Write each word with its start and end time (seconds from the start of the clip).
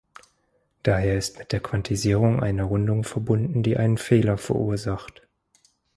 Daher 0.81 1.15
ist 1.15 1.37
mit 1.37 1.51
der 1.51 1.59
Quantisierung 1.59 2.41
eine 2.41 2.63
Rundung 2.63 3.03
verbunden, 3.03 3.61
die 3.61 3.77
einen 3.77 3.99
Fehler 3.99 4.39
verursacht. 4.39 5.21